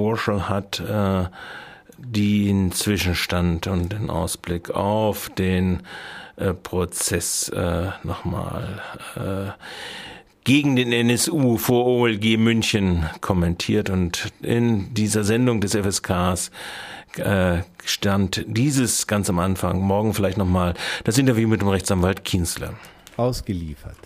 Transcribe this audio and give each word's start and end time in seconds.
Burschel 0.00 0.48
hat 0.48 0.80
äh, 0.80 1.24
den 1.98 2.72
Zwischenstand 2.72 3.66
und 3.66 3.92
den 3.92 4.08
Ausblick 4.08 4.70
auf 4.70 5.28
den 5.28 5.82
äh, 6.36 6.54
Prozess 6.54 7.50
äh, 7.50 7.88
nochmal 8.02 8.80
äh, 9.14 9.50
gegen 10.44 10.74
den 10.74 10.90
NSU 10.90 11.58
vor 11.58 11.84
OLG 11.84 12.38
München 12.38 13.10
kommentiert 13.20 13.90
und 13.90 14.32
in 14.40 14.94
dieser 14.94 15.22
Sendung 15.22 15.60
des 15.60 15.74
FSKs 15.74 16.50
äh, 17.18 17.58
stand 17.84 18.46
dieses 18.46 19.06
ganz 19.06 19.28
am 19.28 19.38
Anfang, 19.38 19.80
morgen 19.82 20.14
vielleicht 20.14 20.38
nochmal, 20.38 20.72
das 21.04 21.18
Interview 21.18 21.46
mit 21.46 21.60
dem 21.60 21.68
Rechtsanwalt 21.68 22.24
Kienzler. 22.24 22.72
Ausgeliefert. 23.18 23.98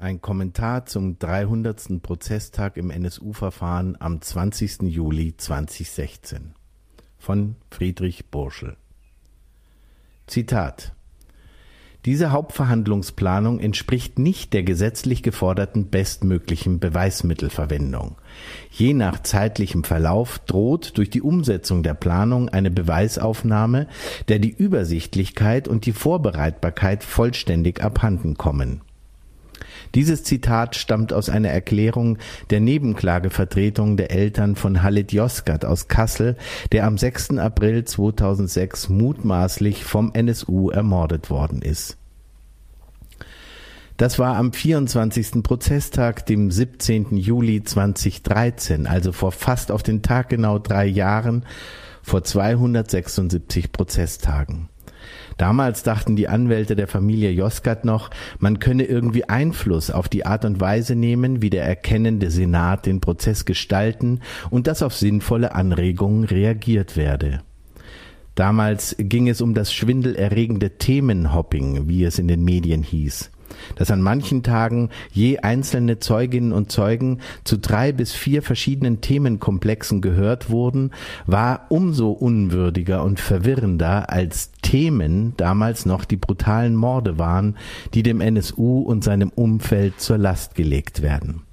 Ein 0.00 0.20
Kommentar 0.20 0.86
zum 0.86 1.18
300. 1.18 2.00
Prozesstag 2.00 2.76
im 2.76 2.90
NSU-Verfahren 2.90 3.96
am 3.98 4.20
20. 4.20 4.82
Juli 4.82 5.36
2016 5.36 6.54
von 7.18 7.56
Friedrich 7.68 8.26
Burschel. 8.26 8.76
Zitat 10.28 10.94
diese 12.04 12.30
Hauptverhandlungsplanung 12.30 13.58
entspricht 13.58 14.20
nicht 14.20 14.52
der 14.54 14.62
gesetzlich 14.62 15.24
geforderten 15.24 15.88
bestmöglichen 15.88 16.78
Beweismittelverwendung. 16.78 18.16
Je 18.70 18.94
nach 18.94 19.20
zeitlichem 19.22 19.82
Verlauf 19.82 20.38
droht 20.38 20.96
durch 20.96 21.10
die 21.10 21.20
Umsetzung 21.20 21.82
der 21.82 21.94
Planung 21.94 22.48
eine 22.48 22.70
Beweisaufnahme, 22.70 23.88
der 24.28 24.38
die 24.38 24.52
Übersichtlichkeit 24.52 25.66
und 25.66 25.86
die 25.86 25.92
Vorbereitbarkeit 25.92 27.02
vollständig 27.02 27.82
abhanden 27.82 28.38
kommen. 28.38 28.80
Dieses 29.94 30.24
Zitat 30.24 30.76
stammt 30.76 31.12
aus 31.12 31.28
einer 31.28 31.48
Erklärung 31.50 32.18
der 32.50 32.60
Nebenklagevertretung 32.60 33.96
der 33.96 34.10
Eltern 34.10 34.56
von 34.56 34.82
Halit 34.82 35.12
Yozgat 35.12 35.64
aus 35.64 35.88
Kassel, 35.88 36.36
der 36.72 36.86
am 36.86 36.98
6. 36.98 37.38
April 37.38 37.84
2006 37.84 38.88
mutmaßlich 38.88 39.84
vom 39.84 40.12
NSU 40.14 40.70
ermordet 40.70 41.30
worden 41.30 41.62
ist. 41.62 41.96
Das 43.98 44.20
war 44.20 44.36
am 44.36 44.52
24. 44.52 45.42
Prozesstag, 45.42 46.24
dem 46.26 46.52
17. 46.52 47.16
Juli 47.16 47.64
2013, 47.64 48.86
also 48.86 49.10
vor 49.10 49.32
fast 49.32 49.72
auf 49.72 49.82
den 49.82 50.02
Tag 50.02 50.28
genau 50.28 50.60
drei 50.60 50.86
Jahren, 50.86 51.44
vor 52.04 52.22
276 52.22 53.72
Prozesstagen. 53.72 54.68
Damals 55.38 55.84
dachten 55.84 56.16
die 56.16 56.28
Anwälte 56.28 56.76
der 56.76 56.88
Familie 56.88 57.30
Joskat 57.30 57.84
noch, 57.84 58.10
man 58.40 58.58
könne 58.58 58.84
irgendwie 58.84 59.28
Einfluss 59.28 59.90
auf 59.90 60.08
die 60.08 60.26
Art 60.26 60.44
und 60.44 60.60
Weise 60.60 60.96
nehmen, 60.96 61.40
wie 61.40 61.48
der 61.48 61.64
erkennende 61.64 62.30
Senat 62.30 62.86
den 62.86 63.00
Prozess 63.00 63.44
gestalten 63.44 64.20
und 64.50 64.66
dass 64.66 64.82
auf 64.82 64.94
sinnvolle 64.94 65.54
Anregungen 65.54 66.24
reagiert 66.24 66.96
werde. 66.96 67.40
Damals 68.34 68.96
ging 68.98 69.28
es 69.28 69.40
um 69.40 69.54
das 69.54 69.72
schwindelerregende 69.72 70.76
Themenhopping, 70.76 71.88
wie 71.88 72.04
es 72.04 72.18
in 72.18 72.28
den 72.28 72.44
Medien 72.44 72.82
hieß 72.82 73.30
dass 73.76 73.90
an 73.90 74.02
manchen 74.02 74.42
Tagen 74.42 74.90
je 75.10 75.38
einzelne 75.38 75.98
Zeuginnen 75.98 76.52
und 76.52 76.70
Zeugen 76.70 77.20
zu 77.44 77.58
drei 77.58 77.92
bis 77.92 78.12
vier 78.12 78.42
verschiedenen 78.42 79.00
Themenkomplexen 79.00 80.00
gehört 80.00 80.50
wurden, 80.50 80.90
war 81.26 81.66
umso 81.68 82.10
unwürdiger 82.10 83.02
und 83.02 83.20
verwirrender, 83.20 84.10
als 84.10 84.52
Themen 84.62 85.34
damals 85.36 85.86
noch 85.86 86.04
die 86.04 86.16
brutalen 86.16 86.76
Morde 86.76 87.18
waren, 87.18 87.56
die 87.94 88.02
dem 88.02 88.20
NSU 88.20 88.80
und 88.80 89.04
seinem 89.04 89.30
Umfeld 89.30 90.00
zur 90.00 90.18
Last 90.18 90.54
gelegt 90.54 91.02
werden. 91.02 91.47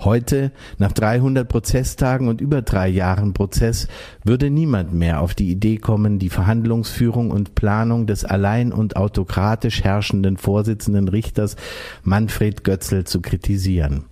Heute, 0.00 0.52
nach 0.78 0.92
300 0.92 1.48
Prozesstagen 1.48 2.28
und 2.28 2.40
über 2.40 2.62
drei 2.62 2.86
Jahren 2.86 3.32
Prozess, 3.32 3.88
würde 4.22 4.48
niemand 4.48 4.94
mehr 4.94 5.20
auf 5.20 5.34
die 5.34 5.50
Idee 5.50 5.78
kommen, 5.78 6.20
die 6.20 6.30
Verhandlungsführung 6.30 7.32
und 7.32 7.56
Planung 7.56 8.06
des 8.06 8.24
allein 8.24 8.72
und 8.72 8.94
autokratisch 8.94 9.82
herrschenden 9.82 10.36
Vorsitzenden 10.36 11.08
Richters 11.08 11.56
Manfred 12.04 12.62
Götzl 12.62 13.04
zu 13.04 13.20
kritisieren. 13.20 14.04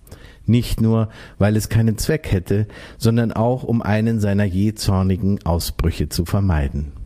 Nicht 0.45 0.81
nur, 0.81 1.07
weil 1.37 1.55
es 1.55 1.69
keinen 1.69 1.97
Zweck 1.97 2.33
hätte, 2.33 2.67
sondern 2.97 3.31
auch 3.31 3.63
um 3.63 3.81
einen 3.81 4.19
seiner 4.19 4.45
jähzornigen 4.45 5.45
Ausbrüche 5.45 6.09
zu 6.09 6.25
vermeiden. 6.25 6.96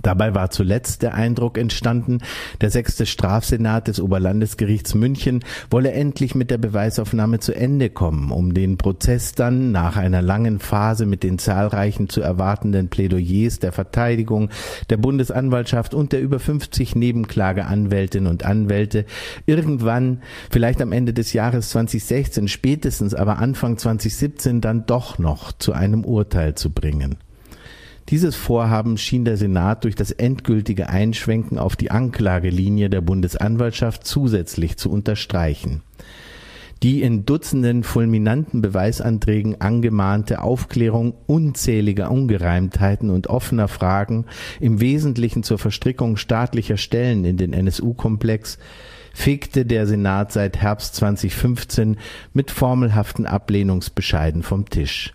Dabei 0.00 0.34
war 0.34 0.50
zuletzt 0.50 1.02
der 1.02 1.14
Eindruck 1.14 1.58
entstanden, 1.58 2.20
der 2.60 2.70
sechste 2.70 3.04
Strafsenat 3.04 3.88
des 3.88 4.00
Oberlandesgerichts 4.00 4.94
München 4.94 5.44
wolle 5.70 5.92
endlich 5.92 6.34
mit 6.34 6.50
der 6.50 6.58
Beweisaufnahme 6.58 7.40
zu 7.40 7.54
Ende 7.54 7.90
kommen, 7.90 8.30
um 8.30 8.54
den 8.54 8.78
Prozess 8.78 9.34
dann 9.34 9.70
nach 9.70 9.96
einer 9.96 10.22
langen 10.22 10.60
Phase 10.60 11.04
mit 11.04 11.22
den 11.22 11.38
zahlreichen 11.38 12.08
zu 12.08 12.22
erwartenden 12.22 12.88
Plädoyers 12.88 13.58
der 13.58 13.72
Verteidigung, 13.72 14.48
der 14.88 14.96
Bundesanwaltschaft 14.96 15.92
und 15.94 16.12
der 16.12 16.22
über 16.22 16.38
50 16.38 16.96
Nebenklageanwältinnen 16.96 18.30
und 18.30 18.44
Anwälte 18.44 19.04
irgendwann, 19.44 20.22
vielleicht 20.50 20.80
am 20.80 20.92
Ende 20.92 21.12
des 21.12 21.34
Jahres 21.34 21.68
2016, 21.70 22.48
spätestens 22.48 23.14
aber 23.14 23.38
Anfang 23.38 23.76
2017 23.76 24.62
dann 24.62 24.86
doch 24.86 25.18
noch 25.18 25.52
zu 25.52 25.74
einem 25.74 26.04
Urteil 26.04 26.54
zu 26.54 26.70
bringen. 26.70 27.18
Dieses 28.08 28.36
Vorhaben 28.36 28.98
schien 28.98 29.24
der 29.24 29.36
Senat 29.36 29.84
durch 29.84 29.94
das 29.94 30.10
endgültige 30.10 30.88
Einschwenken 30.88 31.58
auf 31.58 31.76
die 31.76 31.90
Anklagelinie 31.90 32.90
der 32.90 33.00
Bundesanwaltschaft 33.00 34.06
zusätzlich 34.06 34.76
zu 34.76 34.90
unterstreichen. 34.90 35.82
Die 36.82 37.02
in 37.02 37.24
Dutzenden 37.24 37.84
fulminanten 37.84 38.60
Beweisanträgen 38.60 39.60
angemahnte 39.60 40.42
Aufklärung 40.42 41.14
unzähliger 41.26 42.10
Ungereimtheiten 42.10 43.10
und 43.10 43.28
offener 43.28 43.68
Fragen, 43.68 44.26
im 44.58 44.80
Wesentlichen 44.80 45.44
zur 45.44 45.58
Verstrickung 45.58 46.16
staatlicher 46.16 46.76
Stellen 46.76 47.24
in 47.24 47.36
den 47.36 47.52
NSU-Komplex, 47.52 48.58
fegte 49.14 49.64
der 49.64 49.86
Senat 49.86 50.32
seit 50.32 50.56
Herbst 50.56 50.96
2015 50.96 51.98
mit 52.32 52.50
formelhaften 52.50 53.26
Ablehnungsbescheiden 53.26 54.42
vom 54.42 54.68
Tisch. 54.68 55.14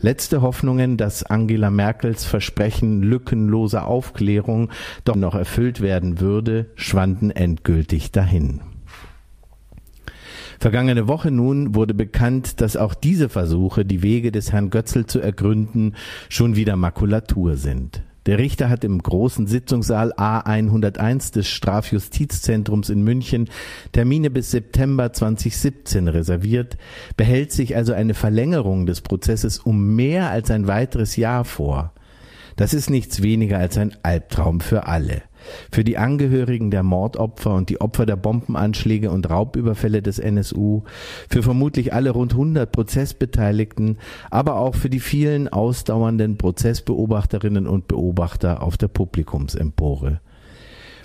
Letzte 0.00 0.42
Hoffnungen, 0.42 0.96
dass 0.96 1.24
Angela 1.24 1.70
Merkels 1.70 2.24
Versprechen 2.24 3.02
lückenloser 3.02 3.86
Aufklärung 3.86 4.70
doch 5.04 5.16
noch 5.16 5.34
erfüllt 5.34 5.80
werden 5.80 6.20
würde, 6.20 6.66
schwanden 6.76 7.32
endgültig 7.32 8.12
dahin. 8.12 8.60
Vergangene 10.60 11.06
Woche 11.08 11.30
nun 11.30 11.74
wurde 11.74 11.94
bekannt, 11.94 12.60
dass 12.60 12.76
auch 12.76 12.94
diese 12.94 13.28
Versuche, 13.28 13.84
die 13.84 14.02
Wege 14.02 14.32
des 14.32 14.52
Herrn 14.52 14.70
Götzl 14.70 15.06
zu 15.06 15.20
ergründen, 15.20 15.94
schon 16.28 16.56
wieder 16.56 16.76
Makulatur 16.76 17.56
sind. 17.56 18.02
Der 18.28 18.38
Richter 18.38 18.68
hat 18.68 18.84
im 18.84 19.02
großen 19.02 19.46
Sitzungssaal 19.46 20.12
A101 20.12 21.32
des 21.32 21.48
Strafjustizzentrums 21.48 22.90
in 22.90 23.00
München 23.00 23.48
Termine 23.92 24.28
bis 24.28 24.50
September 24.50 25.14
2017 25.14 26.08
reserviert, 26.08 26.76
behält 27.16 27.52
sich 27.52 27.74
also 27.74 27.94
eine 27.94 28.12
Verlängerung 28.12 28.84
des 28.84 29.00
Prozesses 29.00 29.60
um 29.60 29.96
mehr 29.96 30.28
als 30.28 30.50
ein 30.50 30.66
weiteres 30.66 31.16
Jahr 31.16 31.46
vor. 31.46 31.94
Das 32.56 32.74
ist 32.74 32.90
nichts 32.90 33.22
weniger 33.22 33.56
als 33.56 33.78
ein 33.78 33.96
Albtraum 34.02 34.60
für 34.60 34.86
alle. 34.86 35.22
Für 35.72 35.84
die 35.84 35.98
Angehörigen 35.98 36.70
der 36.70 36.82
Mordopfer 36.82 37.54
und 37.54 37.68
die 37.68 37.80
Opfer 37.80 38.06
der 38.06 38.16
Bombenanschläge 38.16 39.10
und 39.10 39.28
Raubüberfälle 39.28 40.02
des 40.02 40.18
NSU, 40.18 40.82
für 41.28 41.42
vermutlich 41.42 41.92
alle 41.92 42.10
rund 42.10 42.32
100 42.32 42.70
Prozessbeteiligten, 42.70 43.98
aber 44.30 44.56
auch 44.56 44.74
für 44.74 44.90
die 44.90 45.00
vielen 45.00 45.48
ausdauernden 45.48 46.38
Prozessbeobachterinnen 46.38 47.66
und 47.66 47.88
Beobachter 47.88 48.62
auf 48.62 48.76
der 48.76 48.88
Publikumsempore. 48.88 50.20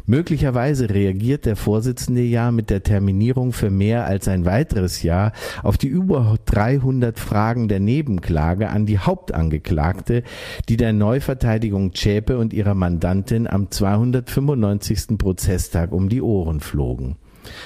Möglicherweise 0.05 0.89
reagiert 0.89 1.45
der 1.45 1.55
Vorsitzende 1.55 2.21
ja 2.21 2.51
mit 2.51 2.69
der 2.69 2.83
Terminierung 2.83 3.53
für 3.53 3.69
mehr 3.69 4.05
als 4.05 4.27
ein 4.27 4.45
weiteres 4.45 5.01
Jahr 5.01 5.31
auf 5.63 5.77
die 5.77 5.87
über 5.87 6.35
300 6.45 7.17
Fragen 7.17 7.69
der 7.69 7.79
Nebenklage 7.79 8.69
an 8.69 8.85
die 8.85 8.99
Hauptangeklagte, 8.99 10.23
die 10.67 10.75
der 10.75 10.91
Neuverteidigung 10.91 11.93
Zschäpe 11.93 12.37
und 12.37 12.51
ihrer 12.51 12.75
Mandantin 12.75 13.47
am 13.47 13.71
295. 13.71 15.17
Prozesstag 15.17 15.93
um 15.93 16.09
die 16.09 16.21
Ohren 16.21 16.59
flogen. 16.59 17.15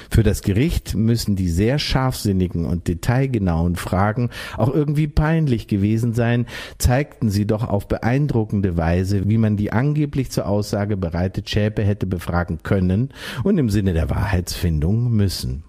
Für 0.10 0.24
das 0.24 0.42
Gericht 0.42 0.96
müssen 0.96 1.36
die 1.36 1.50
sehr 1.50 1.80
scharfsinnigen 1.80 2.66
und 2.66 2.88
detailgenauen 2.88 3.76
Fragen 3.76 4.30
auch 4.58 4.74
irgendwie 4.74 5.08
peinlich 5.08 5.68
gewesen 5.68 6.14
sein, 6.14 6.46
zeigten 6.78 7.30
sie 7.30 7.46
doch 7.46 7.68
auf 7.68 7.88
beeindruckende 7.88 8.78
Weise, 8.78 9.28
wie 9.28 9.38
man 9.38 9.58
die 9.58 9.72
angeblich 9.72 10.32
zur 10.32 10.48
Aussage 10.48 10.98
bereite 10.98 11.42
Schäpe 11.46 11.84
hätte 11.84 12.08
befragen 12.08 12.60
können 12.64 13.10
und 13.44 13.58
im 13.58 13.70
Sinne 13.70 13.94
der 13.94 14.10
Wahrheitsfindung 14.10 15.12
müssen. 15.12 15.67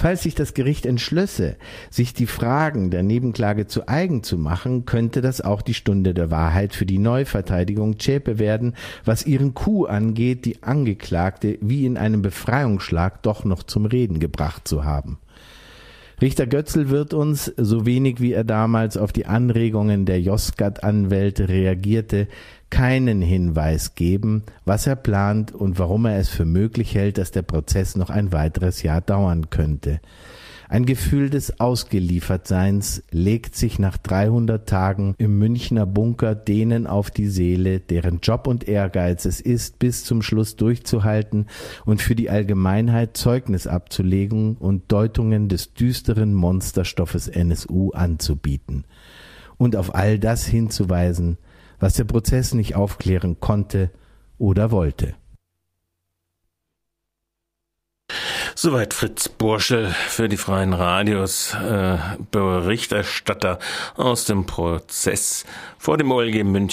Falls 0.00 0.22
sich 0.22 0.36
das 0.36 0.54
Gericht 0.54 0.86
entschlösse, 0.86 1.56
sich 1.90 2.14
die 2.14 2.26
Fragen 2.26 2.92
der 2.92 3.02
Nebenklage 3.02 3.66
zu 3.66 3.88
eigen 3.88 4.22
zu 4.22 4.38
machen, 4.38 4.84
könnte 4.84 5.22
das 5.22 5.40
auch 5.40 5.60
die 5.60 5.74
Stunde 5.74 6.14
der 6.14 6.30
Wahrheit 6.30 6.72
für 6.72 6.86
die 6.86 6.98
Neuverteidigung 6.98 7.98
Zschäpe 7.98 8.38
werden, 8.38 8.76
was 9.04 9.26
ihren 9.26 9.54
Coup 9.54 9.88
angeht, 9.88 10.44
die 10.44 10.62
Angeklagte 10.62 11.58
wie 11.60 11.84
in 11.84 11.96
einem 11.96 12.22
Befreiungsschlag 12.22 13.24
doch 13.24 13.44
noch 13.44 13.64
zum 13.64 13.86
Reden 13.86 14.20
gebracht 14.20 14.68
zu 14.68 14.84
haben. 14.84 15.18
Richter 16.20 16.48
Götzl 16.48 16.88
wird 16.88 17.14
uns, 17.14 17.52
so 17.56 17.86
wenig 17.86 18.20
wie 18.20 18.32
er 18.32 18.42
damals 18.42 18.96
auf 18.96 19.12
die 19.12 19.26
Anregungen 19.26 20.04
der 20.04 20.20
Josgat-Anwälte 20.20 21.48
reagierte, 21.48 22.26
keinen 22.70 23.22
Hinweis 23.22 23.94
geben, 23.94 24.42
was 24.64 24.88
er 24.88 24.96
plant 24.96 25.52
und 25.52 25.78
warum 25.78 26.06
er 26.06 26.18
es 26.18 26.28
für 26.28 26.44
möglich 26.44 26.94
hält, 26.96 27.18
dass 27.18 27.30
der 27.30 27.42
Prozess 27.42 27.94
noch 27.94 28.10
ein 28.10 28.32
weiteres 28.32 28.82
Jahr 28.82 29.00
dauern 29.00 29.48
könnte. 29.50 30.00
Ein 30.70 30.84
Gefühl 30.84 31.30
des 31.30 31.60
Ausgeliefertseins 31.60 33.02
legt 33.10 33.56
sich 33.56 33.78
nach 33.78 33.96
300 33.96 34.68
Tagen 34.68 35.14
im 35.16 35.38
Münchner 35.38 35.86
Bunker 35.86 36.34
denen 36.34 36.86
auf 36.86 37.10
die 37.10 37.28
Seele, 37.28 37.80
deren 37.80 38.20
Job 38.20 38.46
und 38.46 38.68
Ehrgeiz 38.68 39.24
es 39.24 39.40
ist, 39.40 39.78
bis 39.78 40.04
zum 40.04 40.20
Schluss 40.20 40.56
durchzuhalten 40.56 41.46
und 41.86 42.02
für 42.02 42.14
die 42.14 42.28
Allgemeinheit 42.28 43.16
Zeugnis 43.16 43.66
abzulegen 43.66 44.58
und 44.58 44.92
Deutungen 44.92 45.48
des 45.48 45.72
düsteren 45.72 46.34
Monsterstoffes 46.34 47.28
NSU 47.28 47.92
anzubieten. 47.92 48.84
Und 49.56 49.74
auf 49.74 49.94
all 49.94 50.18
das 50.18 50.44
hinzuweisen, 50.44 51.38
was 51.80 51.94
der 51.94 52.04
Prozess 52.04 52.52
nicht 52.52 52.74
aufklären 52.74 53.40
konnte 53.40 53.90
oder 54.36 54.70
wollte. 54.70 55.14
Soweit 58.60 58.92
Fritz 58.92 59.28
Burschel 59.28 59.94
für 60.08 60.28
die 60.28 60.36
Freien 60.36 60.72
Radios, 60.72 61.54
äh, 61.54 61.96
Berichterstatter 62.32 63.60
aus 63.96 64.24
dem 64.24 64.46
Prozess 64.46 65.44
vor 65.78 65.96
dem 65.96 66.10
OLG 66.10 66.42
München. 66.42 66.66